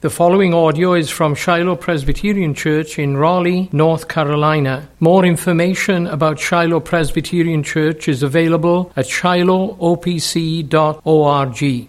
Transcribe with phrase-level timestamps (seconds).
[0.00, 4.88] The following audio is from Shiloh Presbyterian Church in Raleigh, North Carolina.
[5.00, 11.88] More information about Shiloh Presbyterian Church is available at shilohopc.org.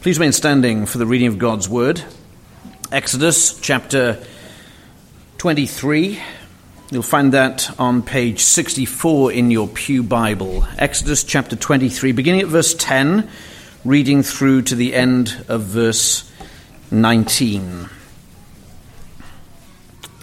[0.00, 2.02] Please remain standing for the reading of God's Word.
[2.90, 4.18] Exodus chapter
[5.36, 6.18] 23.
[6.90, 10.66] You'll find that on page 64 in your Pew Bible.
[10.78, 13.28] Exodus chapter 23, beginning at verse 10,
[13.84, 16.31] reading through to the end of verse
[16.92, 17.88] 19.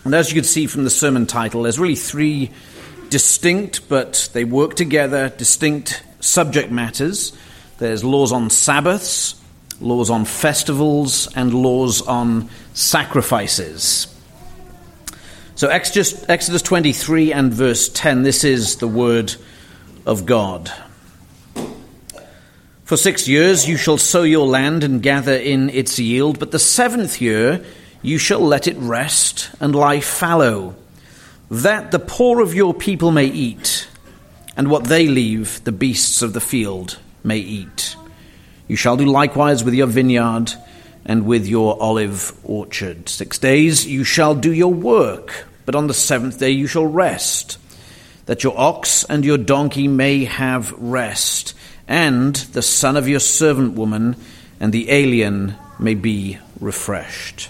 [0.05, 2.51] And as you can see from the sermon title, there's really three
[3.09, 7.35] distinct, but they work together, distinct subject matters.
[7.79, 9.41] There's laws on Sabbaths,
[9.81, 14.07] laws on festivals, and laws on sacrifices.
[15.55, 19.35] So, Exodus, Exodus 23 and verse 10, this is the word
[20.05, 20.71] of God.
[22.89, 26.57] For six years you shall sow your land and gather in its yield, but the
[26.57, 27.63] seventh year
[28.02, 30.73] you shall let it rest and lie fallow,
[31.52, 33.88] that the poor of your people may eat,
[34.58, 37.95] and what they leave the beasts of the field may eat.
[38.67, 40.52] You shall do likewise with your vineyard
[41.06, 43.08] and with your olive orchard.
[43.08, 47.59] Six days you shall do your work, but on the seventh day you shall rest,
[48.25, 51.53] that your ox and your donkey may have rest
[51.89, 54.15] and the son of your servant woman,
[54.59, 57.49] and the alien may be refreshed.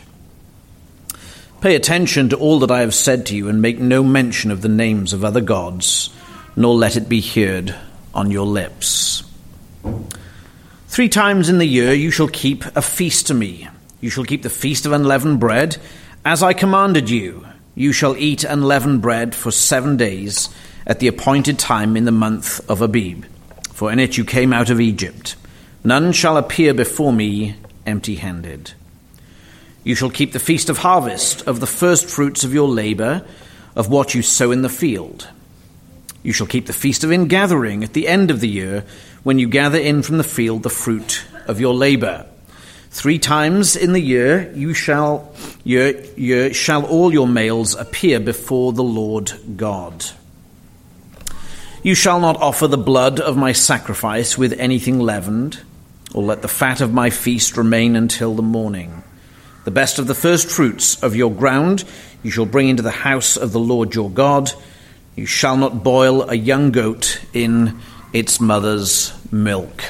[1.60, 4.62] Pay attention to all that I have said to you, and make no mention of
[4.62, 6.10] the names of other gods,
[6.56, 7.76] nor let it be heard
[8.14, 9.24] on your lips.
[10.88, 13.68] Three times in the year you shall keep a feast to me.
[14.00, 15.76] You shall keep the feast of unleavened bread,
[16.24, 17.46] as I commanded you.
[17.76, 20.48] You shall eat unleavened bread for seven days
[20.88, 23.26] at the appointed time in the month of Abib
[23.80, 25.38] for in it you came out of Egypt.
[25.86, 28.74] None shall appear before me empty handed.
[29.86, 33.26] You shall keep the feast of harvest, of the first fruits of your labor,
[33.78, 35.30] of what you sow in the field.
[36.24, 38.84] You shall keep the feast of ingathering at the end of the year,
[39.24, 42.26] when you gather in from the field the fruit of your labor.
[42.90, 48.74] Three times in the year you shall, year, year, shall all your males appear before
[48.74, 50.06] the Lord God.
[51.82, 55.62] You shall not offer the blood of my sacrifice with anything leavened,
[56.14, 59.04] or let the fat of my feast remain until the morning.
[59.64, 61.86] The best of the first fruits of your ground
[62.22, 64.52] you shall bring into the house of the Lord your God.
[65.16, 67.80] You shall not boil a young goat in
[68.12, 69.84] its mother's milk.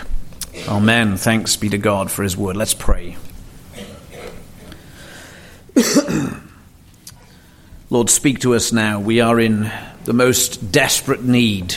[0.67, 1.17] Amen.
[1.17, 2.55] Thanks be to God for his word.
[2.55, 3.17] Let's pray.
[7.89, 8.99] Lord, speak to us now.
[8.99, 9.71] We are in
[10.09, 11.75] the most desperate need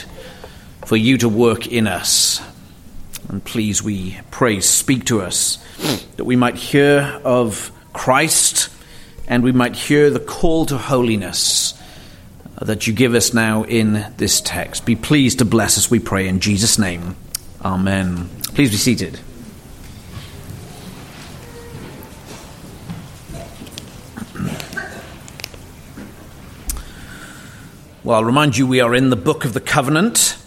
[0.87, 2.41] for you to work in us.
[3.29, 5.63] And please, we pray, speak to us
[6.17, 8.69] that we might hear of Christ
[9.27, 11.79] and we might hear the call to holiness
[12.59, 14.83] that you give us now in this text.
[14.83, 17.15] Be pleased to bless us, we pray, in Jesus' name.
[17.63, 18.29] Amen.
[18.55, 19.19] Please be seated.
[28.05, 30.37] Well, I'll remind you we are in the book of the covenant,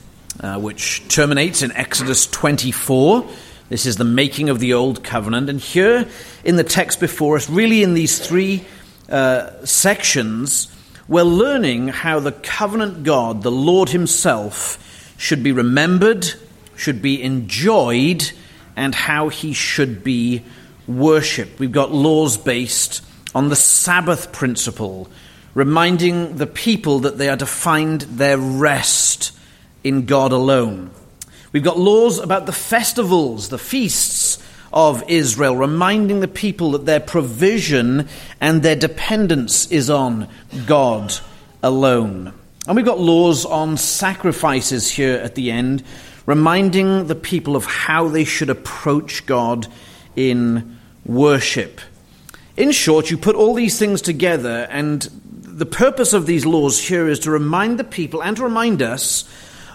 [0.40, 3.26] uh, which terminates in Exodus 24.
[3.70, 5.48] This is the making of the old covenant.
[5.48, 6.06] And here
[6.44, 8.66] in the text before us, really in these three
[9.08, 10.70] uh, sections,
[11.08, 16.30] we're learning how the covenant God, the Lord Himself, should be remembered,
[16.76, 18.32] should be enjoyed,
[18.76, 20.44] and how He should be
[20.86, 21.58] worshipped.
[21.58, 23.02] We've got laws based
[23.34, 25.08] on the Sabbath principle
[25.56, 29.32] reminding the people that they are to find their rest
[29.82, 30.90] in God alone.
[31.50, 34.38] We've got laws about the festivals, the feasts
[34.70, 38.06] of Israel, reminding the people that their provision
[38.38, 40.28] and their dependence is on
[40.66, 41.14] God
[41.62, 42.34] alone.
[42.66, 45.82] And we've got laws on sacrifices here at the end,
[46.26, 49.68] reminding the people of how they should approach God
[50.16, 51.80] in worship.
[52.58, 55.08] In short, you put all these things together, and
[55.56, 59.24] the purpose of these laws here is to remind the people and to remind us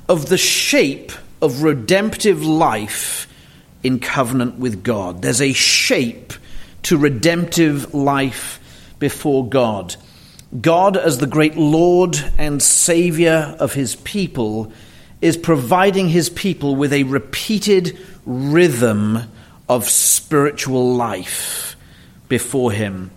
[0.07, 1.11] of the shape
[1.41, 3.27] of redemptive life
[3.81, 5.23] in covenant with God.
[5.23, 6.33] There's a shape
[6.83, 8.59] to redemptive life
[8.99, 9.95] before God.
[10.59, 14.71] God, as the great Lord and Savior of his people,
[15.19, 17.97] is providing his people with a repeated
[18.27, 19.17] rhythm
[19.67, 21.75] of spiritual life
[22.29, 23.09] before him.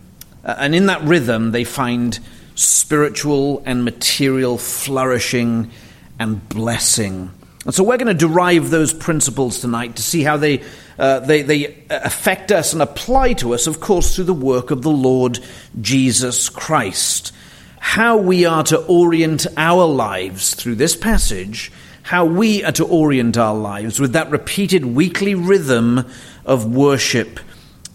[0.42, 2.18] And in that rhythm, they find
[2.54, 5.70] spiritual and material flourishing
[6.18, 7.30] and blessing.
[7.64, 10.62] And so we're going to derive those principles tonight to see how they
[10.98, 14.82] uh, they, they affect us and apply to us, of course, through the work of
[14.82, 15.40] the Lord
[15.80, 17.32] Jesus Christ.
[17.80, 21.72] How we are to orient our lives through this passage,
[22.02, 26.06] how we are to orient our lives with that repeated weekly rhythm
[26.44, 27.40] of worship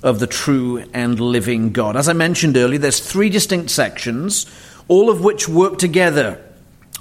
[0.02, 1.96] of the true and living God.
[1.96, 4.46] As I mentioned earlier, there's three distinct sections,
[4.88, 6.44] all of which work together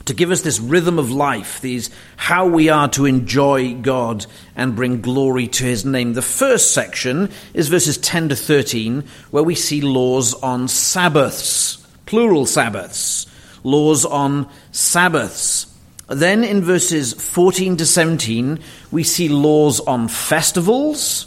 [0.08, 4.24] to give us this rhythm of life, these how we are to enjoy God
[4.56, 6.14] and bring glory to his name.
[6.14, 12.46] The first section is verses 10 to 13, where we see laws on Sabbaths, plural
[12.46, 13.26] Sabbaths,
[13.62, 15.66] laws on Sabbaths.
[16.08, 18.60] Then in verses 14 to 17,
[18.90, 21.26] we see laws on festivals.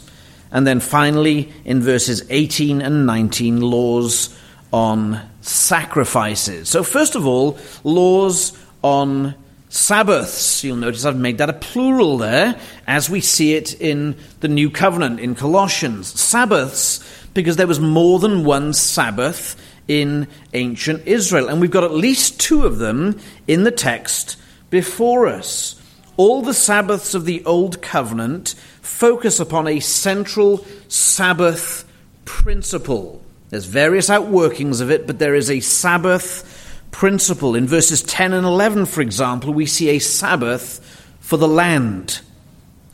[0.52, 4.38] And then finally, in verses 18 and 19, laws
[4.72, 6.68] on sacrifices.
[6.68, 9.34] So, first of all, laws on
[9.70, 10.62] Sabbaths.
[10.62, 14.70] You'll notice I've made that a plural there, as we see it in the New
[14.70, 16.20] Covenant in Colossians.
[16.20, 17.00] Sabbaths,
[17.32, 19.56] because there was more than one Sabbath
[19.88, 21.48] in ancient Israel.
[21.48, 23.18] And we've got at least two of them
[23.48, 24.36] in the text
[24.68, 25.81] before us.
[26.16, 31.88] All the Sabbaths of the Old Covenant focus upon a central Sabbath
[32.24, 33.22] principle.
[33.48, 37.54] There's various outworkings of it, but there is a Sabbath principle.
[37.54, 40.80] In verses 10 and 11, for example, we see a Sabbath
[41.20, 42.20] for the land,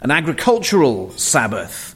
[0.02, 1.94] an agricultural Sabbath.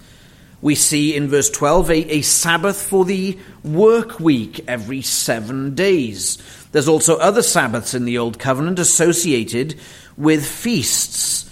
[0.60, 6.38] We see in verse 12 a, a Sabbath for the work week every seven days.
[6.70, 9.78] There's also other Sabbaths in the Old Covenant associated
[10.16, 11.50] with feasts.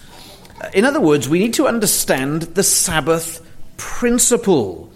[0.74, 3.46] In other words, we need to understand the Sabbath
[3.76, 4.92] principle.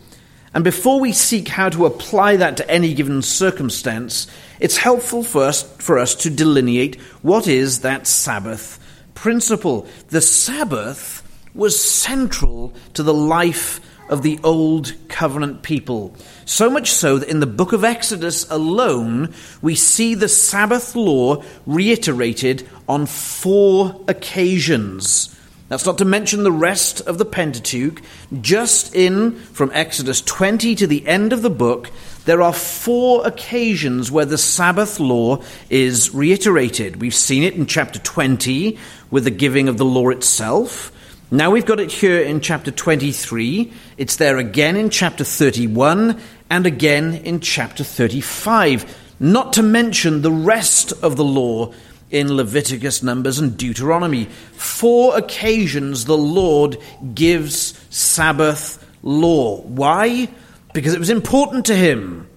[0.52, 4.28] And before we seek how to apply that to any given circumstance,
[4.60, 8.78] it's helpful first for us to delineate what is that Sabbath
[9.14, 9.88] principle.
[10.08, 11.22] The Sabbath
[11.54, 16.16] was central to the life of the Old Covenant people.
[16.44, 21.42] So much so that in the book of Exodus alone, we see the Sabbath law
[21.66, 25.34] reiterated on four occasions.
[25.68, 28.02] That's not to mention the rest of the Pentateuch.
[28.40, 31.90] Just in from Exodus 20 to the end of the book,
[32.26, 37.00] there are four occasions where the Sabbath law is reiterated.
[37.00, 38.78] We've seen it in chapter 20
[39.10, 40.92] with the giving of the law itself.
[41.30, 43.72] Now we've got it here in chapter 23.
[43.96, 49.16] It's there again in chapter 31 and again in chapter 35.
[49.18, 51.72] Not to mention the rest of the law
[52.10, 54.26] in Leviticus, Numbers, and Deuteronomy.
[54.26, 56.76] Four occasions the Lord
[57.14, 59.62] gives Sabbath law.
[59.62, 60.28] Why?
[60.74, 62.28] Because it was important to him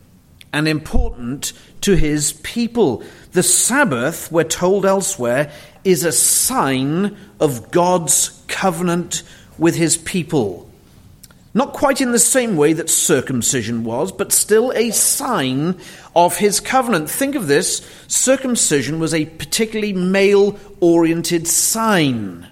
[0.54, 1.52] and important
[1.82, 3.04] to his people.
[3.34, 5.52] The Sabbath, we're told elsewhere,
[5.84, 9.24] is a sign of God's covenant
[9.58, 10.70] with his people.
[11.54, 15.80] Not quite in the same way that circumcision was, but still a sign
[16.16, 17.10] of his covenant.
[17.10, 22.48] Think of this circumcision was a particularly male oriented sign.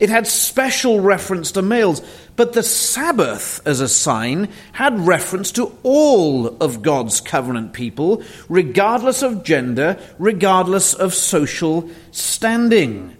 [0.00, 2.02] It had special reference to males,
[2.34, 9.22] but the Sabbath as a sign had reference to all of God's covenant people, regardless
[9.22, 13.16] of gender, regardless of social standing.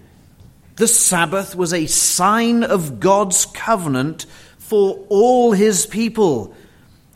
[0.77, 4.25] The Sabbath was a sign of God's covenant
[4.57, 6.53] for all his people.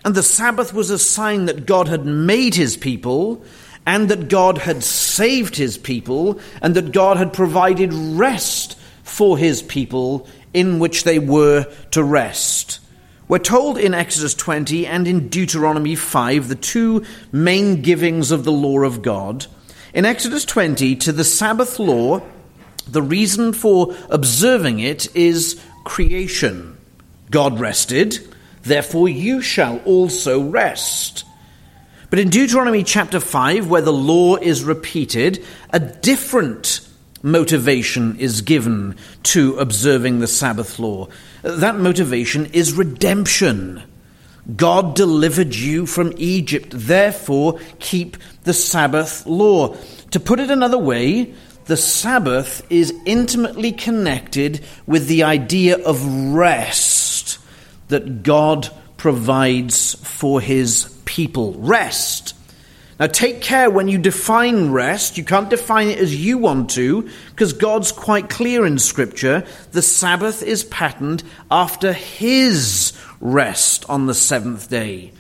[0.06, 3.44] And the Sabbath was a sign that God had made his people,
[3.86, 9.62] and that God had saved his people, and that God had provided rest for his
[9.62, 12.80] people in which they were to rest.
[13.28, 18.54] We're told in Exodus 20 and in Deuteronomy 5, the two main givings of the
[18.54, 19.48] law of God.
[19.94, 22.22] In Exodus 20, to the Sabbath law,
[22.92, 26.78] the reason for observing it is creation.
[27.32, 28.20] God rested,
[28.64, 31.26] therefore you shall also rest.
[32.10, 36.82] But in Deuteronomy chapter 5, where the law is repeated, a different
[37.22, 41.08] motivation is given to observing the Sabbath law.
[41.44, 43.84] That motivation is redemption.
[44.56, 49.76] God delivered you from Egypt, therefore keep the Sabbath law.
[50.12, 51.36] To put it another way,
[51.70, 57.38] the Sabbath is intimately connected with the idea of rest
[57.90, 61.54] that God provides for his people.
[61.60, 62.36] Rest.
[63.00, 65.20] Now, take care when you define rest.
[65.20, 69.46] You can't define it as you want to, because God's quite clear in Scripture.
[69.72, 71.22] The Sabbath is patterned
[71.52, 75.12] after His rest on the seventh day.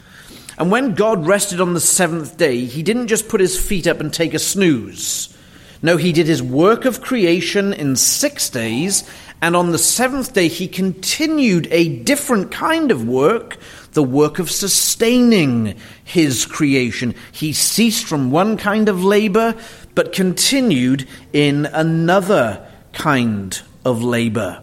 [0.58, 4.00] And when God rested on the seventh day, He didn't just put His feet up
[4.00, 5.36] and take a snooze.
[5.81, 9.09] No, he did his work of creation in six days,
[9.41, 13.57] and on the seventh day he continued a different kind of work,
[13.93, 17.15] the work of sustaining his creation.
[17.31, 19.55] He ceased from one kind of labor,
[19.95, 24.62] but continued in another kind of labor.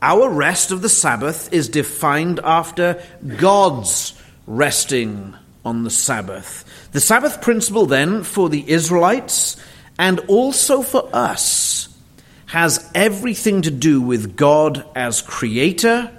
[0.00, 3.02] Our rest of the Sabbath is defined after
[3.38, 4.14] God's
[4.46, 5.34] resting
[5.64, 6.64] on the Sabbath.
[6.92, 9.56] The Sabbath principle, then, for the Israelites
[9.98, 11.88] and also for us,
[12.46, 16.12] has everything to do with God as creator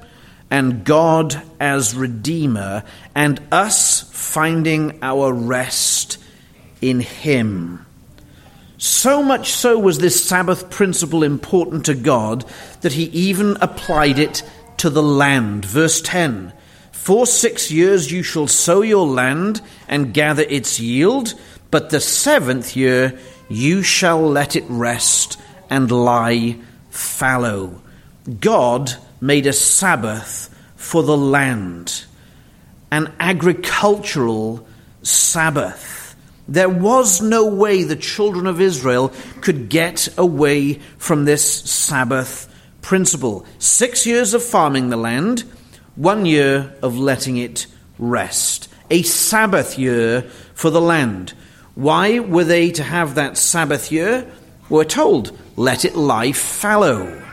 [0.49, 6.17] and God as redeemer, and us finding our rest
[6.81, 7.85] in Him.
[8.77, 12.45] So much so was this Sabbath principle important to God
[12.81, 14.43] that He even applied it
[14.77, 15.65] to the land.
[15.65, 16.53] Verse 10
[16.91, 21.33] For six years you shall sow your land and gather its yield,
[21.71, 23.19] but the seventh year
[23.49, 25.39] you shall let it rest
[25.69, 26.57] and lie
[26.89, 27.81] fallow.
[28.39, 32.05] God made a Sabbath for the land,
[32.91, 34.67] an agricultural
[35.01, 36.15] Sabbath.
[36.47, 39.11] There was no way the children of Israel
[39.41, 43.45] could get away from this Sabbath principle.
[43.59, 45.43] Six years of farming the land,
[45.95, 47.67] one year of letting it
[47.99, 48.69] rest.
[48.89, 50.21] A Sabbath year
[50.53, 51.33] for the land.
[51.77, 54.27] Why were they to have that Sabbath year?
[54.67, 57.23] We're told, let it lie fallow.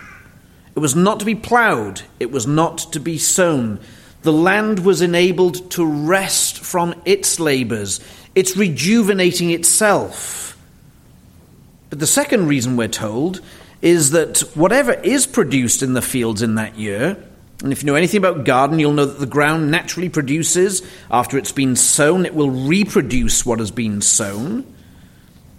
[0.77, 3.81] It was not to be ploughed, it was not to be sown.
[4.21, 8.01] The land was enabled to rest from its labours,
[8.35, 10.59] it's rejuvenating itself.
[11.89, 13.41] But the second reason we're told
[13.81, 17.17] is that whatever is produced in the fields in that year,
[17.63, 21.39] and if you know anything about garden, you'll know that the ground naturally produces, after
[21.39, 24.67] it's been sown, it will reproduce what has been sown.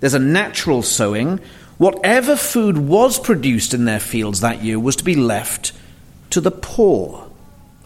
[0.02, 1.40] There's a natural sowing.
[1.78, 5.72] Whatever food was produced in their fields that year was to be left
[6.32, 7.26] to the poor.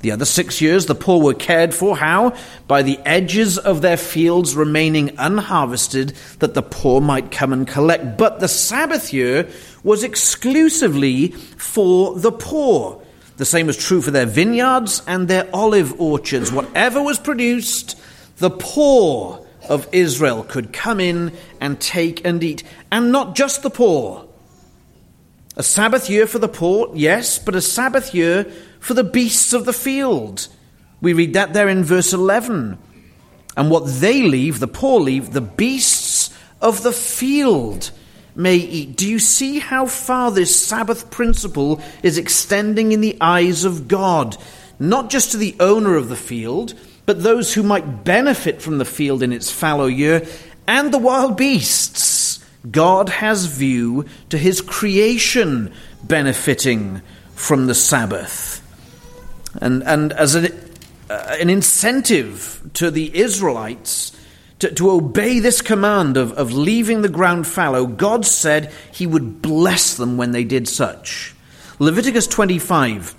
[0.02, 1.96] The other six years, the poor were cared for.
[1.96, 2.36] How?
[2.68, 8.18] By the edges of their fields remaining unharvested, that the poor might come and collect.
[8.18, 9.50] But the Sabbath year
[9.84, 13.02] was exclusively for the poor.
[13.40, 16.52] The same was true for their vineyards and their olive orchards.
[16.52, 17.98] Whatever was produced,
[18.36, 21.32] the poor of Israel could come in
[21.62, 22.64] and take and eat.
[22.92, 24.28] And not just the poor.
[25.56, 28.44] A Sabbath year for the poor, yes, but a Sabbath year
[28.82, 30.50] for the beasts of the field.
[31.00, 32.78] We read that there in verse 11.
[33.56, 36.30] And what they leave, the poor leave, the beasts
[36.60, 37.92] of the field
[38.40, 38.96] may eat.
[38.96, 44.38] Do you see how far this Sabbath principle is extending in the eyes of God?
[44.80, 46.74] Not just to the owner of the field,
[47.06, 50.26] but those who might benefit from the field in its fallow year,
[50.68, 52.44] and the wild beasts.
[52.70, 57.02] God has view to his creation benefiting
[57.36, 58.66] from the Sabbath.
[59.62, 60.48] And, and as an,
[61.10, 64.16] uh, an incentive to the Israelites
[64.60, 69.42] to, to obey this command of, of leaving the ground fallow, God said he would
[69.42, 71.34] bless them when they did such.
[71.80, 73.16] Leviticus 25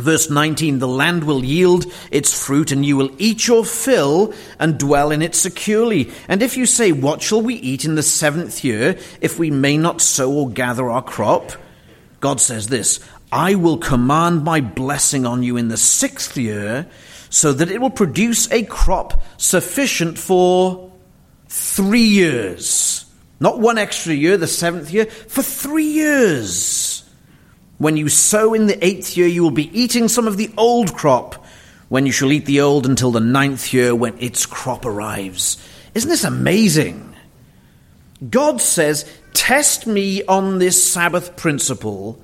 [0.00, 4.78] Verse 19 The land will yield its fruit, and you will eat your fill and
[4.78, 6.10] dwell in it securely.
[6.26, 9.76] And if you say, What shall we eat in the seventh year, if we may
[9.76, 11.52] not sow or gather our crop?
[12.20, 16.86] God says this I will command my blessing on you in the sixth year,
[17.30, 20.92] so that it will produce a crop sufficient for
[21.48, 23.06] three years.
[23.38, 27.02] Not one extra year, the seventh year, for three years.
[27.78, 30.92] When you sow in the eighth year, you will be eating some of the old
[30.94, 31.46] crop,
[31.88, 35.56] when you shall eat the old until the ninth year when its crop arrives.
[35.92, 37.16] Isn't this amazing?
[38.28, 42.22] God says, Test me on this Sabbath principle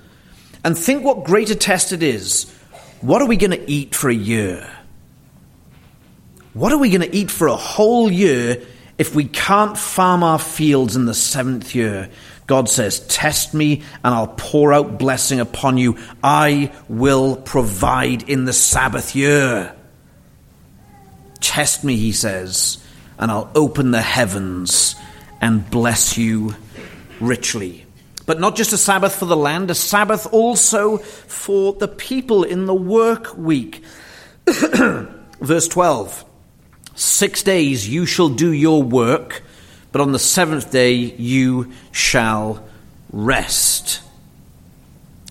[0.62, 2.52] and think what greater test it is.
[3.00, 4.75] What are we going to eat for a year?
[6.56, 8.62] What are we going to eat for a whole year
[8.96, 12.08] if we can't farm our fields in the seventh year?
[12.46, 15.98] God says, Test me, and I'll pour out blessing upon you.
[16.24, 19.76] I will provide in the Sabbath year.
[21.40, 22.82] Test me, he says,
[23.18, 24.96] and I'll open the heavens
[25.42, 26.54] and bless you
[27.20, 27.84] richly.
[28.24, 32.64] But not just a Sabbath for the land, a Sabbath also for the people in
[32.64, 33.84] the work week.
[34.46, 36.25] Verse 12
[36.96, 39.44] Six days you shall do your work
[39.96, 42.62] but on the seventh day you shall
[43.10, 44.02] rest.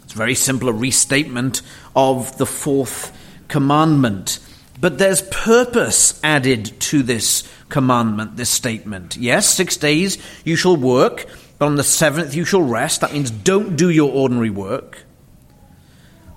[0.04, 1.62] It's a very simple, a restatement
[1.96, 3.16] of the fourth
[3.48, 4.40] commandment.
[4.82, 9.18] But there's purpose added to this commandment, this statement.
[9.18, 11.28] Yes, six days you shall work,
[11.60, 13.02] but on the seventh you shall rest.
[13.02, 15.04] That means don't do your ordinary work.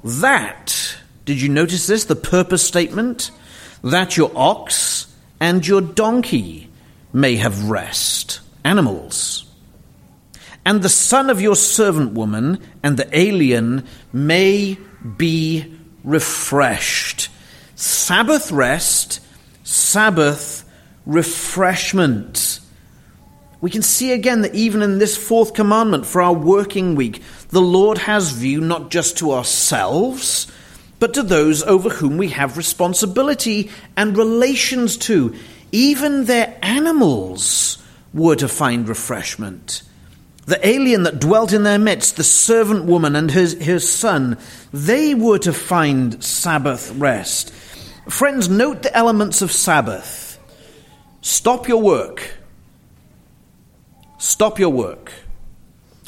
[0.05, 2.05] That, did you notice this?
[2.05, 3.31] The purpose statement?
[3.83, 5.08] That your ox
[5.41, 6.69] and your donkey
[7.13, 8.41] may have rest.
[8.65, 9.45] Animals.
[10.65, 14.77] And the son of your servant woman and the alien may
[15.17, 15.73] be
[16.05, 17.31] refreshed.
[17.75, 19.21] Sabbath rest,
[19.65, 20.69] Sabbath
[21.07, 22.61] refreshment.
[23.61, 27.61] We can see again that even in this fourth commandment for our working week, the
[27.61, 30.47] Lord has view not just to ourselves,
[30.99, 35.35] but to those over whom we have responsibility and relations to.
[35.71, 37.79] Even their animals
[38.13, 39.83] were to find refreshment.
[40.47, 44.39] The alien that dwelt in their midst, the servant woman and his, his son,
[44.73, 47.53] they were to find Sabbath rest.
[48.09, 50.39] Friends, note the elements of Sabbath.
[51.21, 52.39] Stop your work
[54.19, 55.13] Stop your work.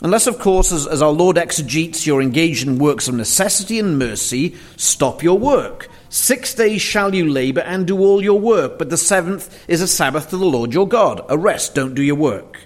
[0.03, 3.99] Unless, of course, as, as, our Lord exegetes, you're engaged in works of necessity and
[3.99, 5.89] mercy, stop your work.
[6.09, 9.87] Six days shall you labor and do all your work, but the seventh is a
[9.87, 11.25] Sabbath to the Lord your God.
[11.29, 12.61] A rest, don't do your work.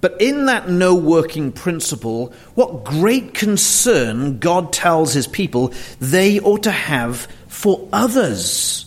[0.00, 6.64] But in that no working principle, what great concern God tells his people they ought
[6.64, 8.85] to have for others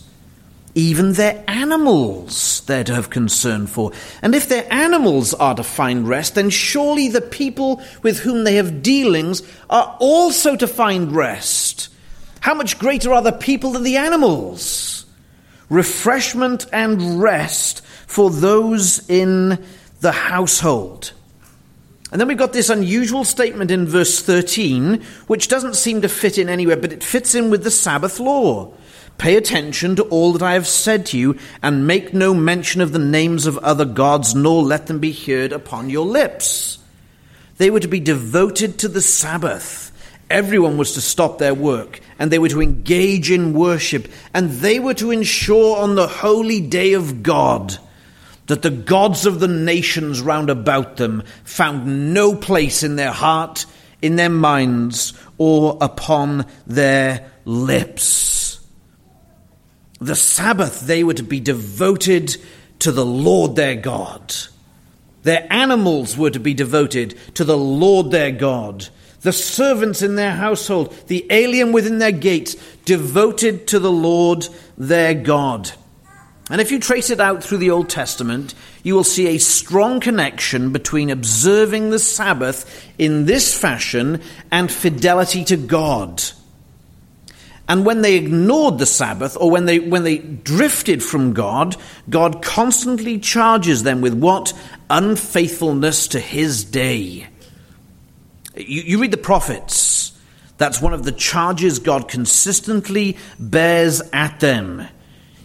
[0.80, 3.92] even their animals they're to have concern for.
[4.22, 8.54] And if their animals are to find rest, then surely the people with whom they
[8.54, 11.88] have dealings are also to find rest.
[12.40, 15.04] How much greater are the people than the animals?
[15.68, 19.62] Refreshment and rest for those in
[20.00, 21.12] the household.
[22.10, 26.38] And then we've got this unusual statement in verse 13, which doesn't seem to fit
[26.38, 28.72] in anywhere, but it fits in with the Sabbath law.
[29.20, 32.92] Pay attention to all that I have said to you, and make no mention of
[32.92, 36.78] the names of other gods, nor let them be heard upon your lips.
[37.58, 39.92] They were to be devoted to the Sabbath.
[40.30, 44.80] Everyone was to stop their work, and they were to engage in worship, and they
[44.80, 47.76] were to ensure on the holy day of God
[48.46, 53.66] that the gods of the nations round about them found no place in their heart,
[54.00, 58.39] in their minds, or upon their lips.
[60.00, 62.36] The Sabbath, they were to be devoted
[62.80, 64.34] to the Lord their God.
[65.22, 68.88] Their animals were to be devoted to the Lord their God.
[69.20, 75.12] The servants in their household, the alien within their gates, devoted to the Lord their
[75.12, 75.70] God.
[76.48, 80.00] And if you trace it out through the Old Testament, you will see a strong
[80.00, 86.22] connection between observing the Sabbath in this fashion and fidelity to God.
[87.70, 91.76] And when they ignored the Sabbath, or when they, when they drifted from God,
[92.08, 94.52] God constantly charges them with what?
[94.90, 97.28] Unfaithfulness to his day.
[98.56, 100.10] You, you read the prophets.
[100.58, 104.88] That's one of the charges God consistently bears at them.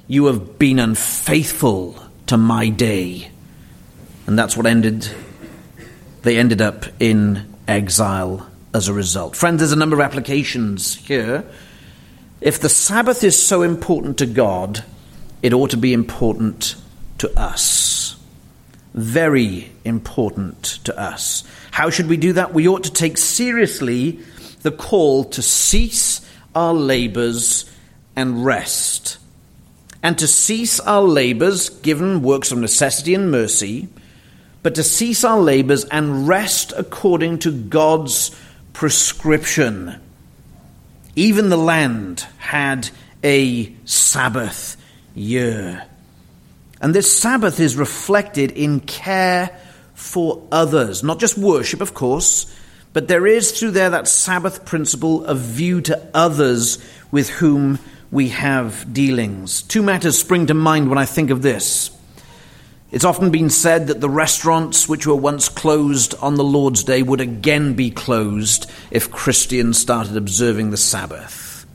[0.08, 3.30] You have been unfaithful to my day.
[4.26, 5.08] And that's what ended,
[6.24, 9.36] they ended up in exile as a result.
[9.36, 11.48] Friends, there's a number of applications here
[12.41, 14.84] if the Sabbath is so important to God,
[15.41, 16.76] it ought to be important
[17.17, 18.17] to us.
[18.93, 21.43] Very important to us.
[21.71, 22.54] How should we do that?
[22.54, 24.19] We ought to take seriously
[24.62, 26.21] the call to cease
[26.56, 27.69] our labors
[28.15, 29.17] and rest.
[30.02, 33.89] And to cease our labors, given works of necessity and mercy,
[34.63, 38.36] but to cease our labors and rest according to God's
[38.74, 40.00] prescription.
[41.15, 42.89] Even the land had
[43.23, 44.78] a Sabbath
[45.13, 45.86] year.
[46.82, 49.58] And this Sabbath is reflected in care
[49.93, 52.54] for others, not just worship, of course,
[52.91, 56.78] but there is through there that Sabbath principle of view to others
[57.12, 57.80] with whom
[58.12, 59.62] we have dealings.
[59.63, 61.94] Two matters spring to mind when I think of this.
[62.95, 67.03] It's often been said that the restaurants which were once closed on the Lord's Day
[67.03, 71.65] would again be closed if Christians started observing the Sabbath.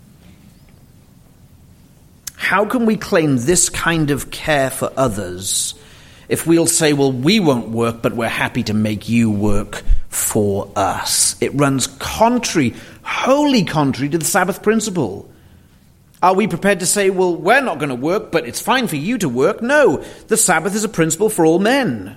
[2.37, 5.74] How can we claim this kind of care for others
[6.30, 10.72] if we'll say, well, we won't work, but we're happy to make you work for
[10.74, 11.37] us?
[11.42, 15.30] It runs contrary, wholly contrary to the Sabbath principle.
[16.22, 18.96] Are we prepared to say, well, we're not going to work, but it's fine for
[18.96, 19.62] you to work?
[19.62, 22.16] No, the Sabbath is a principle for all men.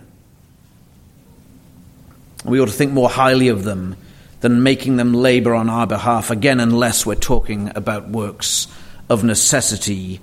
[2.44, 3.96] We ought to think more highly of them
[4.42, 8.68] than making them labor on our behalf, again, unless we're talking about works
[9.10, 10.20] of necessity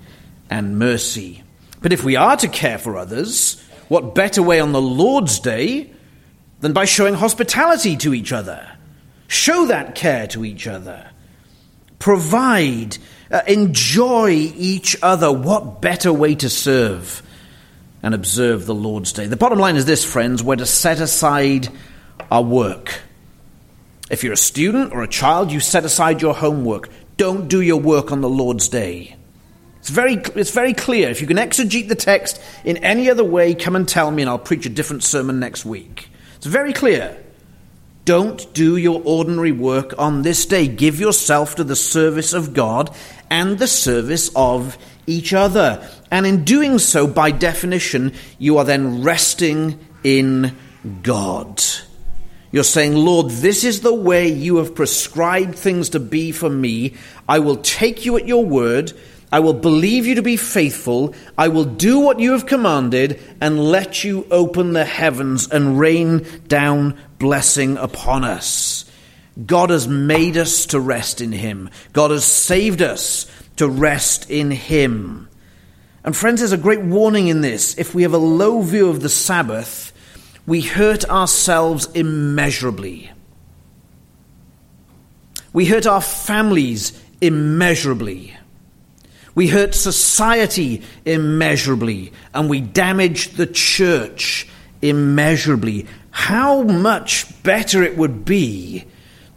[0.50, 1.42] and mercy.
[1.80, 5.90] But if we are to care for others, what better way on the Lord's day
[6.60, 8.66] than by showing hospitality to each other.
[9.28, 11.08] Show that care to each other.
[11.98, 12.98] Provide,
[13.30, 15.32] uh, enjoy each other.
[15.32, 17.22] What better way to serve
[18.02, 19.26] and observe the Lord's Day?
[19.26, 21.68] The bottom line is this, friends we're to set aside
[22.30, 23.02] our work.
[24.10, 26.88] If you're a student or a child, you set aside your homework.
[27.16, 29.16] Don't do your work on the Lord's Day.
[29.78, 31.08] It's very, it's very clear.
[31.08, 34.28] If you can exegete the text in any other way, come and tell me, and
[34.28, 36.10] I'll preach a different sermon next week.
[36.36, 37.16] It's very clear.
[38.04, 40.66] Don't do your ordinary work on this day.
[40.66, 42.94] Give yourself to the service of God
[43.30, 45.88] and the service of each other.
[46.10, 50.56] And in doing so, by definition, you are then resting in
[51.02, 51.62] God.
[52.52, 56.94] You're saying, Lord, this is the way you have prescribed things to be for me.
[57.28, 58.92] I will take you at your word.
[59.30, 61.14] I will believe you to be faithful.
[61.38, 66.26] I will do what you have commanded and let you open the heavens and rain
[66.48, 68.79] down blessing upon us.
[69.46, 71.70] God has made us to rest in Him.
[71.92, 75.28] God has saved us to rest in Him.
[76.04, 77.76] And friends, there's a great warning in this.
[77.78, 79.92] If we have a low view of the Sabbath,
[80.46, 83.10] we hurt ourselves immeasurably.
[85.52, 88.36] We hurt our families immeasurably.
[89.34, 94.48] We hurt society immeasurably, and we damage the church
[94.82, 95.86] immeasurably.
[96.10, 98.86] How much better it would be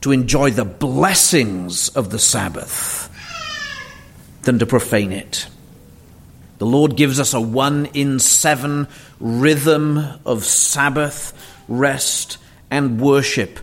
[0.04, 3.10] to enjoy the blessings of the Sabbath
[4.42, 5.48] than to profane it.
[6.58, 8.90] The Lord gives us a one in seven
[9.22, 11.34] rhythm of Sabbath,
[11.70, 12.38] rest,
[12.70, 13.60] and worship.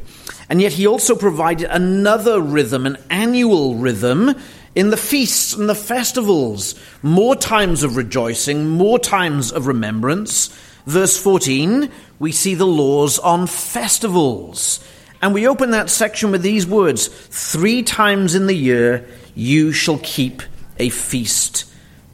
[0.49, 4.35] And yet, He also provided another rhythm, an annual rhythm,
[4.75, 6.75] in the feasts and the festivals.
[7.03, 10.49] More times of rejoicing, more times of remembrance.
[10.87, 14.81] Verse 14, we see the laws on festivals.
[15.23, 19.99] And we open that section with these words Three times in the year you shall
[19.99, 20.43] keep
[20.79, 21.65] a feast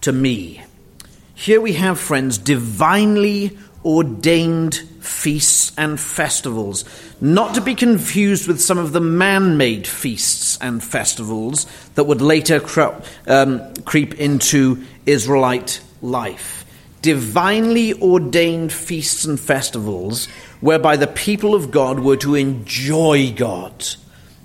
[0.03, 0.63] to me.
[1.35, 6.85] Here we have, friends, divinely ordained feasts and festivals,
[7.21, 12.21] not to be confused with some of the man made feasts and festivals that would
[12.21, 12.95] later cre-
[13.29, 16.65] um, creep into Israelite life.
[17.03, 20.27] Divinely ordained feasts and festivals
[20.61, 23.87] whereby the people of God were to enjoy God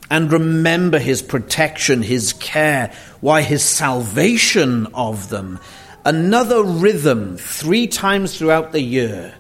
[0.10, 5.60] and remember his protection, his care, why his salvation of them
[6.06, 9.34] another rhythm three times throughout the year,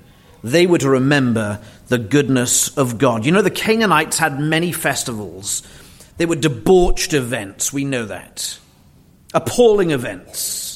[0.43, 3.25] they were to remember the goodness of God.
[3.25, 5.63] You know, the Canaanites had many festivals.
[6.17, 8.57] They were debauched events, we know that.
[9.33, 10.70] Appalling events.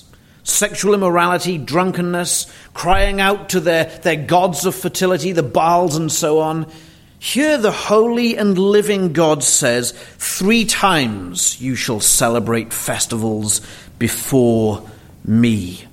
[0.46, 6.40] Sexual immorality, drunkenness, crying out to their, their gods of fertility, the Baals and so
[6.40, 6.72] on.
[7.18, 13.60] Here, the holy and living God says, Three times you shall celebrate festivals
[13.98, 14.88] before
[15.26, 15.86] me.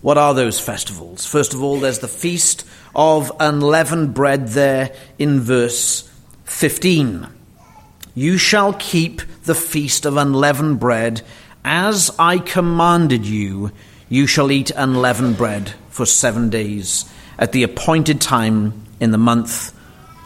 [0.00, 1.24] What are those festivals?
[1.24, 6.10] First of all, there's the Feast of Unleavened Bread there in verse
[6.42, 7.28] 15.
[8.16, 11.22] You shall keep the Feast of Unleavened Bread
[11.64, 13.70] as I commanded you.
[14.12, 19.72] You shall eat unleavened bread for seven days at the appointed time in the month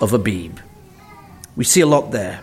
[0.01, 0.59] of Abib.
[1.55, 2.40] We see a lot there.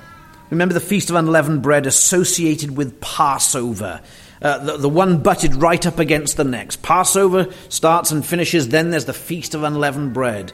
[0.50, 4.00] Remember the Feast of Unleavened Bread associated with Passover.
[4.42, 6.82] Uh, the, the one butted right up against the next.
[6.82, 10.54] Passover starts and finishes, then there's the Feast of Unleavened Bread.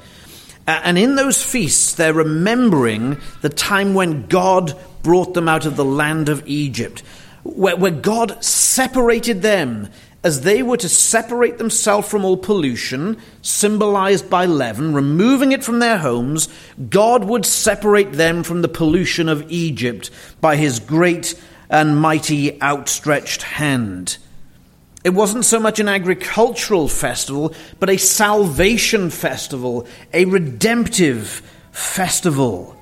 [0.68, 5.76] Uh, and in those feasts, they're remembering the time when God brought them out of
[5.76, 7.02] the land of Egypt,
[7.44, 9.90] where, where God separated them
[10.24, 15.80] as they were to separate themselves from all pollution, symbolized by leaven, removing it from
[15.80, 16.50] their homes,
[16.90, 23.44] God would separate them from the pollution of Egypt by his great and mighty outstretched
[23.44, 24.18] hand.
[25.06, 32.76] It wasn't so much an agricultural festival, but a salvation festival, a redemptive festival.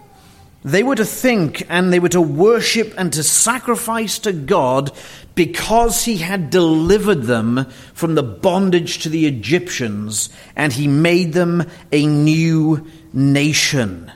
[0.64, 4.92] They were to think and they were to worship and to sacrifice to God
[5.38, 11.64] because He had delivered them from the bondage to the Egyptians and He made them
[11.94, 14.12] a new nation.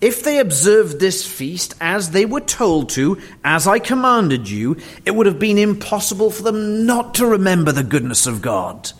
[0.00, 5.14] If they observed this feast as they were told to, as I commanded you, it
[5.14, 8.92] would have been impossible for them not to remember the goodness of God.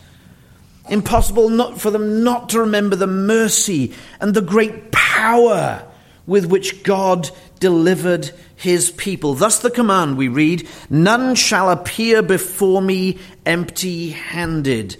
[0.89, 5.87] Impossible not for them not to remember the mercy and the great power
[6.27, 7.31] with which God
[7.65, 9.33] delivered his people.
[9.33, 14.99] Thus the command we read, None shall appear before me empty handed.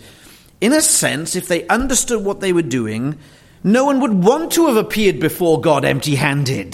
[0.63, 3.19] In a sense, if they understood what they were doing,
[3.63, 6.73] No one would want to have appeared before God empty handed.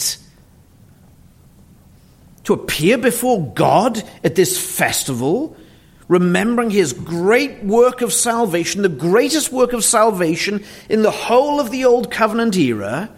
[2.45, 5.57] To appear before God at this festival,
[6.07, 11.73] remembering his great work of salvation, the greatest work of salvation in the whole of
[11.73, 13.11] the Old Covenant era,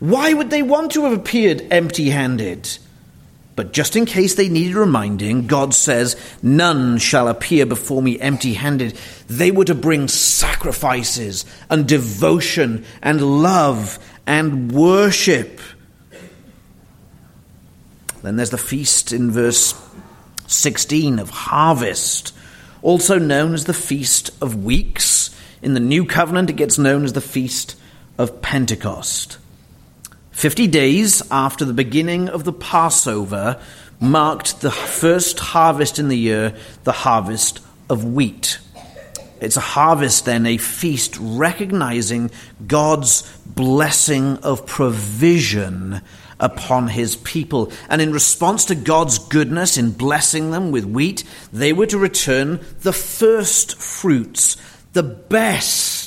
[0.00, 2.78] why would they want to have appeared empty handed?
[3.54, 8.54] But just in case they needed reminding, God says, None shall appear before me empty
[8.54, 8.98] handed.
[9.28, 15.60] They were to bring sacrifices and devotion and love and worship.
[18.22, 19.74] Then there's the feast in verse
[20.46, 22.34] 16 of harvest,
[22.80, 25.36] also known as the Feast of Weeks.
[25.60, 27.76] In the New Covenant, it gets known as the Feast
[28.16, 29.36] of Pentecost.
[30.40, 33.60] Fifty days after the beginning of the Passover
[34.00, 38.58] marked the first harvest in the year, the harvest of wheat.
[39.42, 42.30] It's a harvest, then, a feast recognizing
[42.66, 46.00] God's blessing of provision
[46.38, 47.70] upon his people.
[47.90, 51.22] And in response to God's goodness in blessing them with wheat,
[51.52, 54.56] they were to return the first fruits,
[54.94, 55.99] the best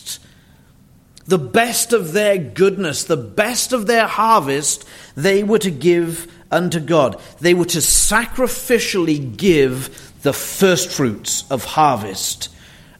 [1.25, 6.79] the best of their goodness, the best of their harvest, they were to give unto
[6.79, 7.19] God.
[7.39, 12.49] They were to sacrificially give the first fruits of harvest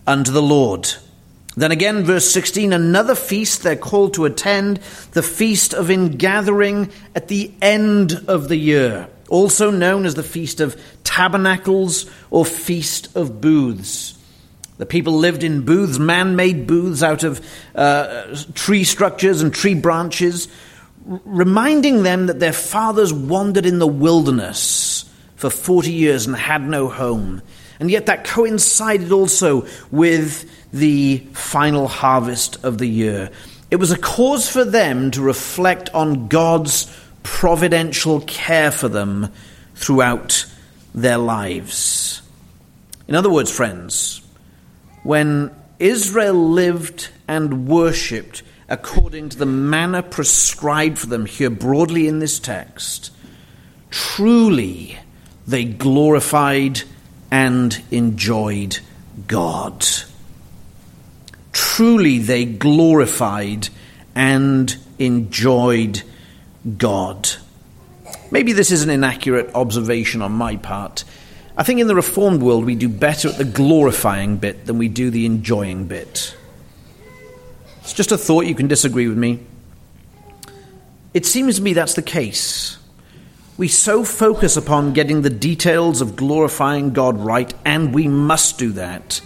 [0.08, 0.90] unto the Lord.
[1.56, 4.78] Then again, verse 16, another feast they're called to attend,
[5.12, 10.60] the feast of ingathering at the end of the year, also known as the Feast
[10.62, 14.18] of Tabernacles or Feast of Booths.
[14.78, 19.76] The people lived in booths, man made booths out of uh, tree structures and tree
[19.76, 20.48] branches,
[21.10, 26.68] r- reminding them that their fathers wandered in the wilderness for 40 years and had
[26.68, 27.42] no home.
[27.80, 33.30] And yet that coincided also with the final harvest of the year.
[33.70, 36.92] It was a cause for them to reflect on God's
[37.24, 39.30] providential care for them
[39.76, 40.46] throughout
[40.94, 42.22] their lives.
[43.08, 44.23] In other words, friends,
[45.04, 52.20] when Israel lived and worshipped according to the manner prescribed for them here broadly in
[52.20, 53.12] this text,
[53.90, 54.98] truly
[55.46, 56.82] they glorified
[57.30, 58.80] and enjoyed
[59.28, 59.86] God.
[61.52, 63.70] Truly they glorified
[64.16, 66.02] and enjoyed
[66.78, 67.30] God.
[68.32, 71.04] Maybe this is an inaccurate observation on my part.
[71.56, 74.88] I think in the Reformed world we do better at the glorifying bit than we
[74.88, 76.36] do the enjoying bit.
[77.82, 79.40] It's just a thought, you can disagree with me.
[81.14, 82.78] It seems to me that's the case.
[83.56, 88.72] We so focus upon getting the details of glorifying God right, and we must do
[88.72, 89.22] that,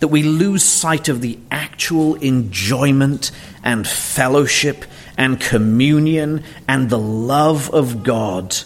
[0.00, 3.30] that we lose sight of the actual enjoyment
[3.64, 4.84] and fellowship
[5.16, 8.58] and communion and the love of God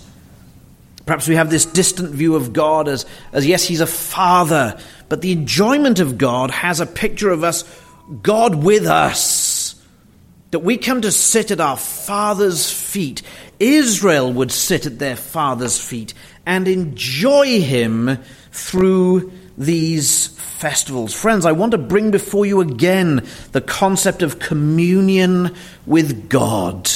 [1.06, 4.76] Perhaps we have this distant view of God as, as yes, He's a father,
[5.08, 7.62] but the enjoyment of God has a picture of us,
[8.22, 9.80] God with us,
[10.50, 13.22] that we come to sit at our Father's feet.
[13.60, 16.12] Israel would sit at their Father's feet
[16.44, 18.18] and enjoy Him
[18.50, 21.14] through these festivals.
[21.14, 25.54] Friends, I want to bring before you again the concept of communion
[25.86, 26.90] with God,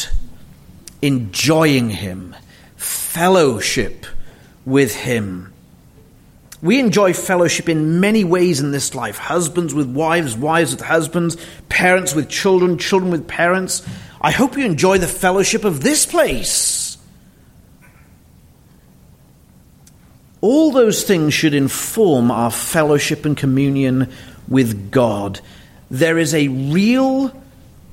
[1.01, 2.35] enjoying Him
[3.11, 4.07] fellowship
[4.65, 5.53] with Him.
[6.63, 11.37] We enjoy fellowship in many ways in this life husbands with wives, wives with husbands,
[11.69, 13.85] parents with children, children with parents.
[14.21, 16.99] I hope you enjoy the fellowship of this place.
[20.41, 24.13] All those things should inform our fellowship and communion
[24.47, 25.41] with God.
[25.91, 27.33] There is a real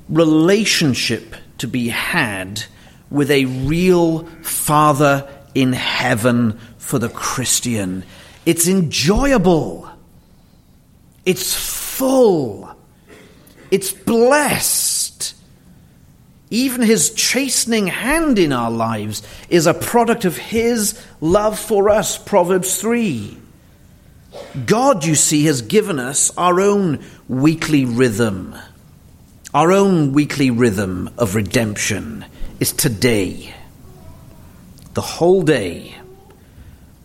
[0.08, 2.62] relationship to be had
[3.10, 8.04] with a real Father in heaven for the Christian.
[8.44, 9.88] It's enjoyable.
[11.24, 12.74] It's full.
[13.70, 15.34] It's blessed.
[16.50, 22.16] Even his chastening hand in our lives is a product of his love for us,
[22.16, 23.36] Proverbs 3.
[24.64, 28.54] God, you see, has given us our own weekly rhythm,
[29.52, 32.24] our own weekly rhythm of redemption
[32.60, 33.54] is today.
[34.94, 35.94] The whole day.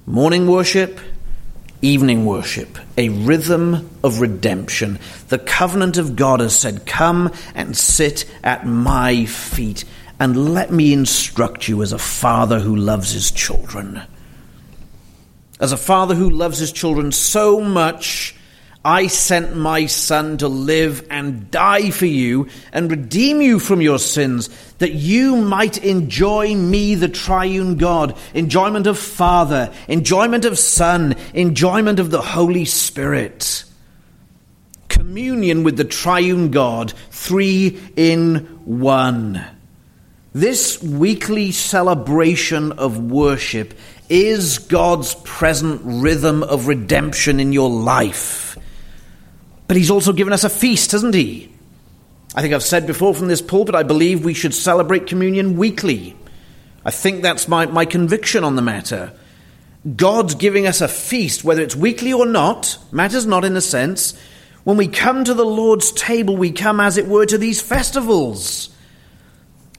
[0.05, 0.99] Morning worship,
[1.81, 4.99] evening worship, a rhythm of redemption.
[5.29, 9.85] The covenant of God has said, Come and sit at my feet,
[10.19, 14.01] and let me instruct you as a father who loves his children.
[15.59, 18.32] As a father who loves his children so much,
[18.85, 23.97] I sent my Son to live and die for you and redeem you from your
[23.97, 31.15] sins, that you might enjoy me, the triune God, enjoyment of Father, enjoyment of Son,
[31.33, 33.63] enjoyment of the Holy Spirit.
[34.89, 39.45] Communion with the triune God, three in one.
[40.33, 43.75] This weekly celebration of worship
[44.09, 48.57] is God's present rhythm of redemption in your life.
[49.67, 51.52] But he's also given us a feast, hasn't he?
[52.36, 56.15] I think I've said before from this pulpit, I believe we should celebrate communion weekly.
[56.86, 59.13] I think that's my, my conviction on the matter.
[59.95, 64.17] God's giving us a feast, whether it's weekly or not, matters not in a sense.
[64.63, 68.69] When we come to the Lord's table, we come, as it were, to these festivals,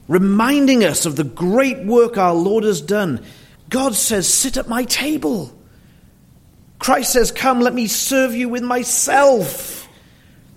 [0.07, 3.23] reminding us of the great work our Lord has done.
[3.69, 5.54] God says, Sit at my table.
[6.85, 9.89] Christ says, Come, let me serve you with myself,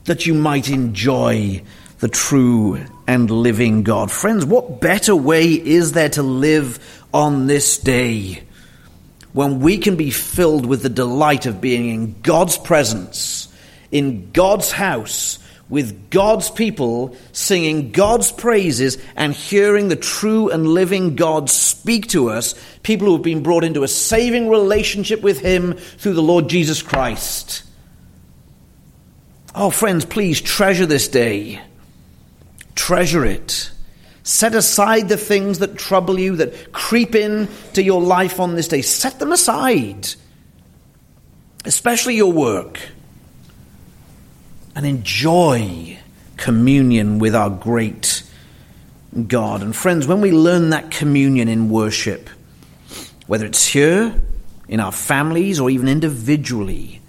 [0.04, 1.62] that you might enjoy
[2.00, 4.12] the true and living God.
[4.12, 6.80] Friends, what better way is there to live
[7.14, 8.42] on this day
[9.32, 13.48] when we can be filled with the delight of being in God's presence,
[13.90, 21.14] in God's house, with God's people, singing God's praises and hearing the true and living
[21.14, 25.74] God speak to us, people who have been brought into a saving relationship with Him
[25.74, 27.64] through the Lord Jesus Christ.
[29.54, 31.60] Oh, friends, please treasure this day.
[32.74, 33.70] Treasure it.
[34.22, 38.82] Set aside the things that trouble you, that creep into your life on this day.
[38.82, 40.08] Set them aside,
[41.64, 42.78] especially your work
[44.78, 45.98] and enjoy
[46.36, 48.22] communion with our great
[49.26, 49.60] God.
[49.60, 52.30] And friends, when we learn that communion in worship,
[53.26, 54.14] whether it's here,
[54.68, 57.00] in our families, or even individually,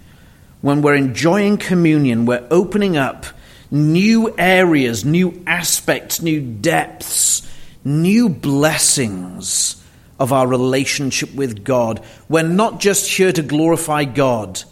[0.62, 3.28] when we're enjoying communion, we're opening up
[3.70, 7.48] new areas, new aspects, new depths,
[7.86, 9.86] new blessings
[10.20, 12.04] of our relationship with God.
[12.28, 14.64] We're not just here to glorify God,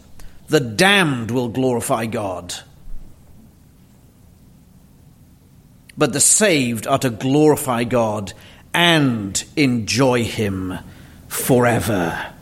[0.48, 2.54] the damned will glorify God.
[5.98, 8.32] But the saved are to glorify God
[8.72, 10.78] and enjoy Him
[11.26, 12.32] forever.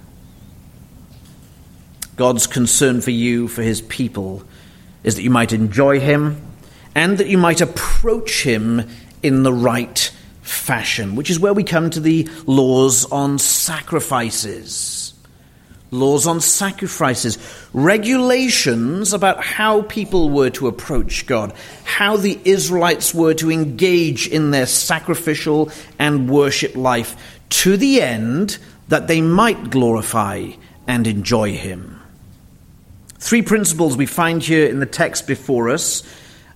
[2.16, 4.45] God's concern for you, for His people,
[5.03, 6.40] is that you might enjoy Him
[6.95, 8.88] and that you might approach Him
[9.23, 14.95] in the right fashion, which is where we come to the laws on sacrifices
[15.96, 17.38] laws on sacrifices,
[17.72, 21.52] regulations about how people were to approach God,
[21.85, 28.59] how the Israelites were to engage in their sacrificial and worship life, to the end
[28.88, 30.50] that they might glorify
[30.87, 32.00] and enjoy Him.
[33.18, 36.02] Three principles we find here in the text before us,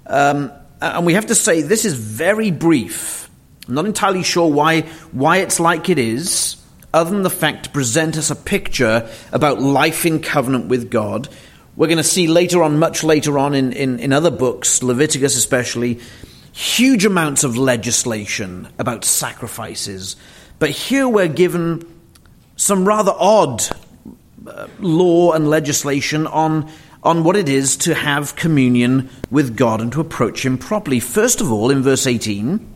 [0.07, 3.29] um, and we have to say this is very brief.
[3.66, 6.60] I'm not entirely sure why, why it's like it is
[6.92, 11.29] other than the fact to present us a picture about life in covenant with God.
[11.76, 15.37] We're going to see later on, much later on in, in, in other books, Leviticus
[15.37, 16.00] especially,
[16.53, 20.16] huge amounts of legislation about sacrifices.
[20.59, 21.87] But here we're given
[22.57, 23.62] some rather odd
[24.46, 26.70] uh, law and legislation on,
[27.03, 30.98] on what it is to have communion with God and to approach Him properly.
[30.98, 32.66] First of all, in verse 18,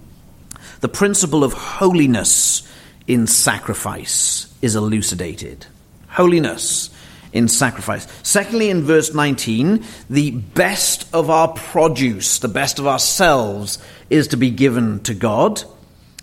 [0.80, 2.66] the principle of holiness
[3.06, 5.66] in sacrifice is elucidated.
[6.08, 6.90] Holiness
[7.32, 8.06] in sacrifice.
[8.22, 14.36] Secondly, in verse 19, the best of our produce, the best of ourselves, is to
[14.36, 15.62] be given to God.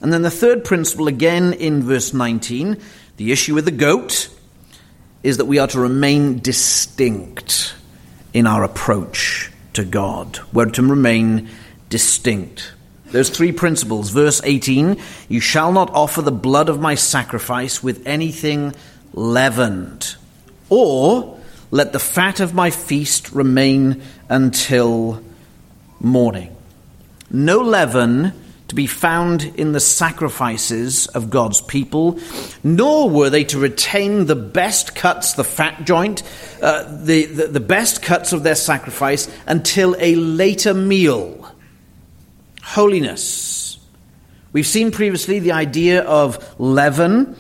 [0.02, 2.78] And then the third principle, again in verse 19,
[3.17, 4.30] the issue with the goat
[5.22, 7.76] is that we are to remain distinct
[8.34, 10.39] in our approach to God.
[10.54, 11.50] We're to remain
[11.89, 12.74] distinct.
[13.12, 14.10] Those three principles.
[14.10, 14.97] Verse 18
[15.28, 18.74] You shall not offer the blood of my sacrifice with anything
[19.13, 20.15] leavened,
[20.69, 21.39] or
[21.71, 25.21] let the fat of my feast remain until
[26.00, 26.56] morning.
[27.30, 28.34] No leaven
[28.71, 32.17] to be found in the sacrifices of God's people,
[32.63, 36.24] nor were they to retain the best cuts, the fat joint,
[36.62, 41.41] uh, the, the, the best cuts of their sacrifice until a later meal
[42.62, 43.78] holiness.
[44.53, 47.36] We've seen previously the idea of leaven.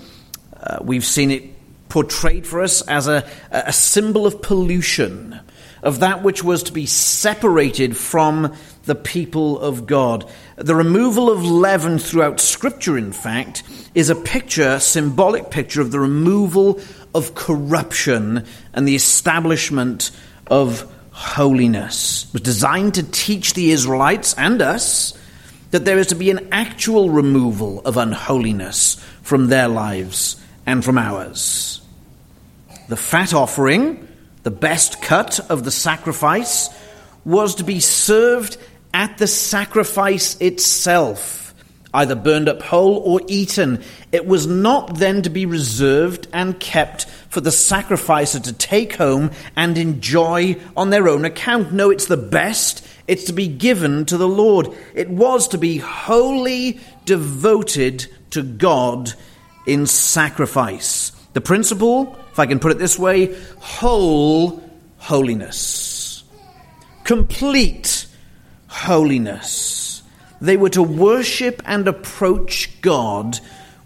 [0.55, 1.43] Uh, we've seen it
[1.89, 5.39] portrayed for us as a, a symbol of pollution,
[5.83, 8.55] of that which was to be separated from
[8.85, 10.29] the people of God.
[10.55, 13.63] The removal of leaven throughout Scripture, in fact,
[13.93, 16.79] is a picture, symbolic picture of the removal
[17.13, 20.11] of corruption and the establishment
[20.47, 20.90] of
[21.21, 22.25] holiness.
[22.25, 25.17] It was designed to teach the Israelites and us
[25.69, 30.97] that there is to be an actual removal of unholiness from their lives and from
[30.97, 31.81] ours.
[32.89, 34.07] The fat offering,
[34.43, 36.69] the best cut of the sacrifice,
[37.23, 38.57] was to be served
[38.93, 41.53] at the sacrifice itself,
[41.93, 43.83] either burned up whole or eaten.
[44.11, 49.31] It was not then to be reserved and kept for the sacrificer to take home
[49.55, 51.71] and enjoy on their own account.
[51.71, 52.85] No, it's the best.
[53.07, 54.67] It's to be given to the Lord.
[54.93, 59.13] It was to be wholly devoted to God
[59.65, 61.13] in sacrifice.
[61.33, 64.61] The principle, if I can put it this way, whole
[64.97, 66.23] holiness.
[67.05, 68.07] Complete
[68.67, 70.03] holiness.
[70.41, 73.39] They were to worship and approach God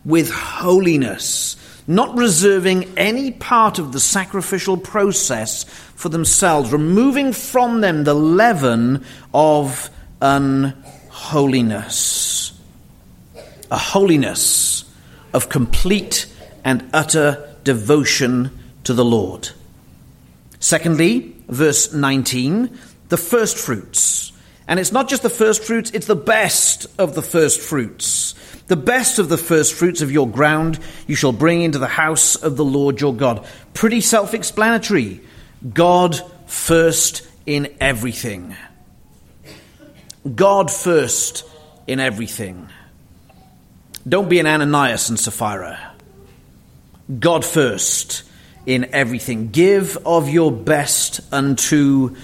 [0.04, 1.58] with holiness,
[1.88, 5.64] not reserving any part of the sacrificial process
[5.96, 9.90] for themselves, removing from them the leaven of
[10.22, 10.74] unholiness.
[13.72, 14.86] A holiness
[15.34, 16.28] of complete
[16.64, 18.52] and utter devotion
[18.84, 19.50] to the Lord.
[20.60, 22.78] Secondly, verse 19,
[23.10, 24.25] the first fruits.
[24.68, 28.34] And it's not just the first fruits, it's the best of the first fruits.
[28.68, 32.36] The best of the first fruits of your ground you shall bring into the house
[32.36, 33.46] of the Lord your God.
[33.74, 35.22] Pretty self explanatory.
[35.74, 38.56] God first in everything.
[40.36, 41.48] God first
[41.86, 42.70] in everything.
[44.08, 45.94] Don't be an Ananias and Sapphira.
[47.20, 48.24] God first
[48.66, 49.50] in everything.
[49.50, 52.16] Give of your best unto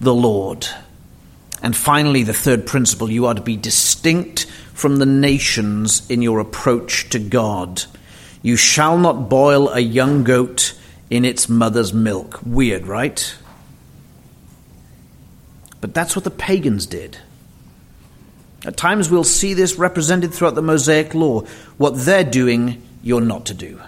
[0.00, 0.66] the Lord.
[1.64, 4.44] And finally, the third principle you are to be distinct
[4.74, 7.84] from the nations in your approach to God.
[8.42, 12.38] You shall not boil a young goat in its mother's milk.
[12.44, 13.34] Weird, right?
[15.80, 17.16] But that's what the pagans did.
[18.66, 21.46] At times we'll see this represented throughout the Mosaic Law.
[21.78, 23.80] What they're doing, you're not to do.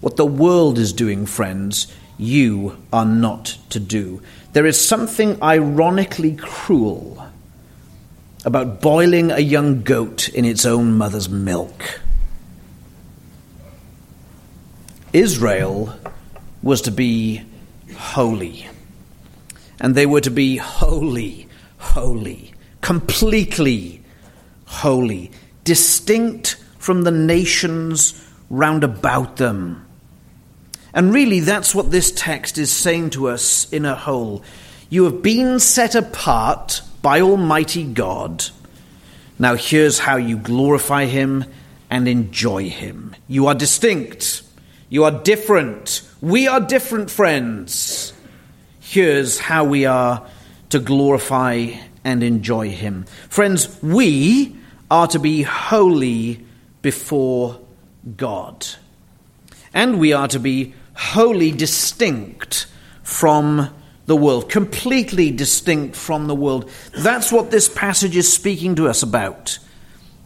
[0.00, 1.86] What the world is doing, friends,
[2.18, 4.22] you are not to do.
[4.52, 7.26] There is something ironically cruel
[8.44, 12.00] about boiling a young goat in its own mother's milk.
[15.12, 15.94] Israel
[16.62, 17.42] was to be
[17.96, 18.66] holy.
[19.80, 21.48] And they were to be holy,
[21.78, 24.02] holy, completely
[24.64, 25.30] holy,
[25.64, 29.86] distinct from the nations round about them.
[30.94, 34.44] And really, that's what this text is saying to us in a whole.
[34.90, 38.44] You have been set apart by Almighty God.
[39.38, 41.44] Now, here's how you glorify Him
[41.88, 43.16] and enjoy Him.
[43.26, 44.42] You are distinct.
[44.90, 46.02] You are different.
[46.20, 48.12] We are different, friends.
[48.80, 50.26] Here's how we are
[50.68, 51.70] to glorify
[52.04, 53.06] and enjoy Him.
[53.30, 54.56] Friends, we
[54.90, 56.44] are to be holy
[56.82, 57.58] before
[58.16, 58.66] God.
[59.72, 62.66] And we are to be wholly distinct
[63.02, 63.70] from
[64.06, 66.70] the world, completely distinct from the world.
[66.96, 69.58] That's what this passage is speaking to us about.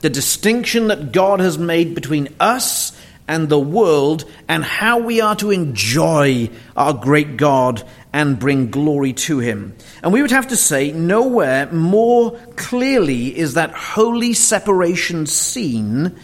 [0.01, 2.99] The distinction that God has made between us
[3.29, 9.13] and the world, and how we are to enjoy our great God and bring glory
[9.15, 9.75] to Him.
[10.01, 16.17] And we would have to say, nowhere more clearly is that holy separation seen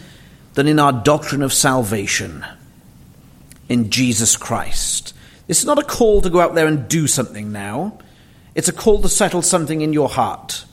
[0.53, 2.45] than in our doctrine of salvation
[3.69, 5.13] in Jesus Christ.
[5.47, 7.97] This is not a call to go out there and do something now,
[8.55, 10.65] it's a call to settle something in your heart.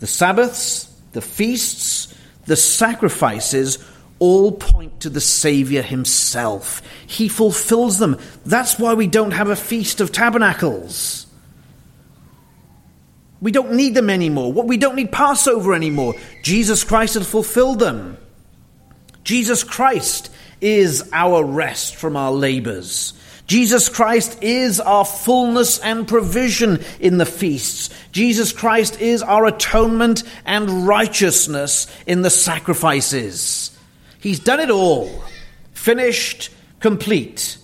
[0.00, 2.14] The Sabbaths, the feasts,
[2.46, 3.84] the sacrifices
[4.18, 6.82] all point to the Savior Himself.
[7.06, 8.18] He fulfills them.
[8.44, 11.26] That's why we don't have a Feast of Tabernacles.
[13.40, 14.52] We don't need them anymore.
[14.52, 16.14] What we don't need Passover anymore.
[16.42, 18.16] Jesus Christ has fulfilled them.
[19.22, 20.30] Jesus Christ
[20.60, 23.14] is our rest from our labors.
[23.46, 27.88] Jesus Christ is our fullness and provision in the feasts.
[28.12, 33.76] Jesus Christ is our atonement and righteousness in the sacrifices.
[34.20, 35.24] He's done it all.
[35.72, 36.50] Finished,
[36.80, 37.56] complete.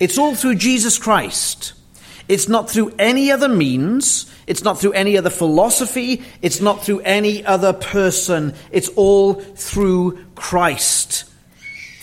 [0.00, 1.74] It's all through Jesus Christ.
[2.26, 4.32] It's not through any other means.
[4.46, 6.22] It's not through any other philosophy.
[6.40, 8.54] It's not through any other person.
[8.70, 11.24] It's all through Christ.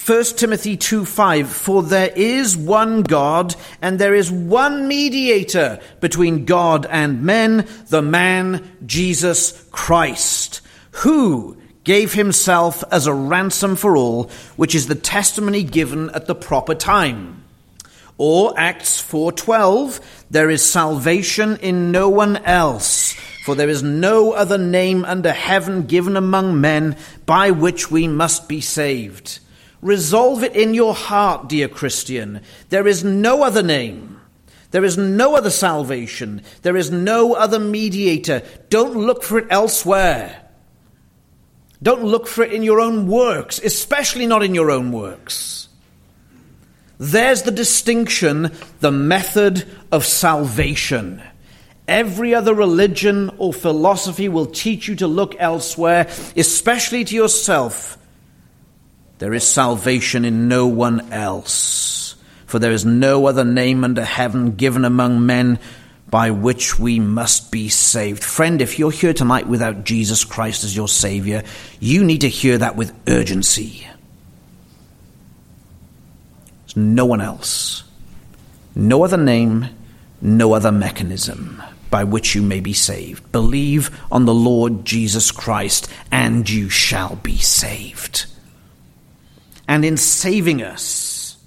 [0.05, 6.43] 1 Timothy 2 5 For there is one God, and there is one mediator between
[6.43, 10.59] God and men, the man Jesus Christ,
[10.91, 16.35] who gave himself as a ransom for all, which is the testimony given at the
[16.35, 17.42] proper time.
[18.17, 19.99] Or Acts 4:12,
[20.29, 25.83] there is salvation in no one else, for there is no other name under heaven
[25.83, 26.95] given among men
[27.25, 29.39] by which we must be saved.
[29.81, 32.41] Resolve it in your heart, dear Christian.
[32.69, 34.21] There is no other name.
[34.71, 36.41] There is no other salvation.
[36.61, 38.41] There is no other mediator.
[38.69, 40.39] Don't look for it elsewhere.
[41.81, 45.62] Don't look for it in your own works, especially not in your own works.
[46.97, 51.21] There's the distinction, the method of salvation.
[51.87, 57.97] Every other religion or philosophy will teach you to look elsewhere, especially to yourself.
[59.17, 62.15] There is salvation in no one else,
[62.45, 65.59] for there is no other name under heaven given among men
[66.09, 68.23] by which we must be saved.
[68.23, 71.43] Friend, if you're here tonight without Jesus Christ as your Savior,
[71.79, 73.87] you need to hear that with urgency.
[76.75, 77.83] No one else,
[78.75, 79.67] no other name,
[80.21, 83.31] no other mechanism by which you may be saved.
[83.31, 88.25] Believe on the Lord Jesus Christ, and you shall be saved.
[89.67, 91.37] And in saving us,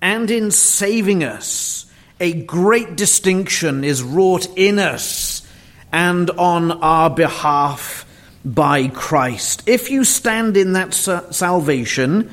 [0.00, 1.86] and in saving us,
[2.20, 5.46] a great distinction is wrought in us
[5.92, 8.06] and on our behalf
[8.44, 9.64] by Christ.
[9.66, 12.30] If you stand in that salvation,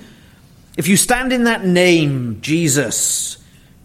[0.77, 3.37] if you stand in that name, Jesus,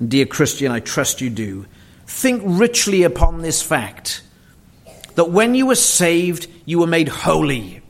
[0.06, 1.66] dear Christian, I trust you do,
[2.06, 4.22] think richly upon this fact
[5.14, 7.82] that when you were saved, you were made holy.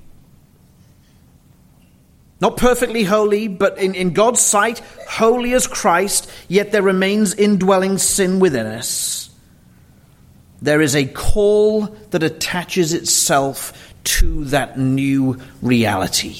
[2.40, 7.98] Not perfectly holy, but in, in God's sight, holy as Christ, yet there remains indwelling
[7.98, 9.30] sin within us.
[10.60, 16.36] There is a call that attaches itself to that new reality.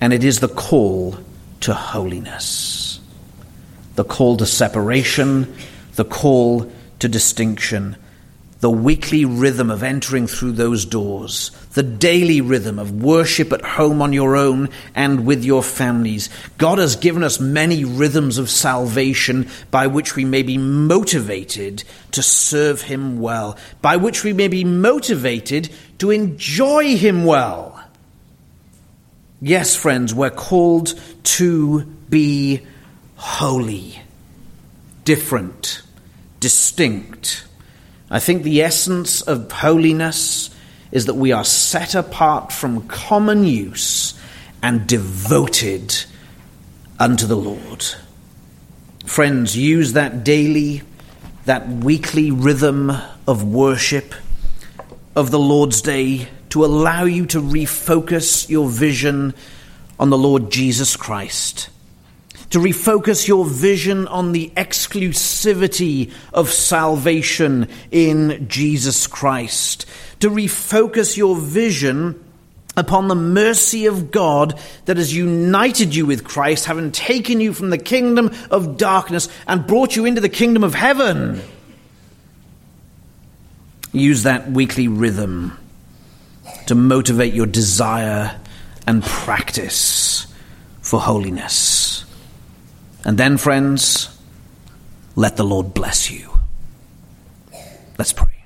[0.00, 1.18] And it is the call
[1.60, 3.00] to holiness,
[3.96, 5.54] the call to separation,
[5.94, 7.96] the call to distinction
[8.60, 14.02] the weekly rhythm of entering through those doors, the daily rhythm of worship at home
[14.02, 16.28] on your own and with your families.
[16.58, 21.82] God has given us many rhythms of salvation by which we may be motivated
[22.12, 27.79] to serve Him well, by which we may be motivated to enjoy Him well.
[29.40, 32.66] Yes, friends, we're called to be
[33.16, 34.00] holy,
[35.04, 35.82] different,
[36.40, 37.44] distinct
[38.12, 40.50] I think the essence of holiness
[40.90, 44.20] is that we are set apart from common use
[44.64, 45.94] and devoted
[46.98, 47.84] unto the Lord.
[49.06, 50.82] Friends, use that daily,
[51.44, 52.90] that weekly rhythm
[53.28, 54.12] of worship
[55.14, 59.34] of the Lord's Day to allow you to refocus your vision
[59.98, 61.70] on the Lord Jesus Christ.
[62.50, 69.86] To refocus your vision on the exclusivity of salvation in Jesus Christ,
[70.18, 72.24] to refocus your vision
[72.76, 77.70] upon the mercy of God that has united you with Christ, having taken you from
[77.70, 81.40] the kingdom of darkness and brought you into the kingdom of heaven.
[83.92, 85.59] Use that weekly rhythm
[86.70, 88.40] to motivate your desire
[88.86, 90.32] and practice
[90.80, 92.04] for holiness.
[93.04, 94.16] And then, friends,
[95.16, 96.30] let the Lord bless you.
[97.98, 98.44] Let's pray.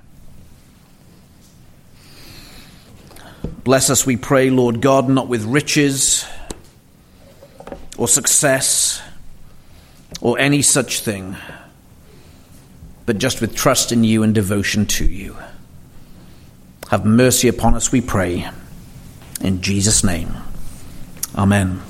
[3.63, 6.25] Bless us, we pray, Lord God, not with riches
[7.95, 9.03] or success
[10.19, 11.35] or any such thing,
[13.05, 15.37] but just with trust in you and devotion to you.
[16.89, 18.49] Have mercy upon us, we pray.
[19.41, 20.35] In Jesus' name.
[21.35, 21.81] Amen.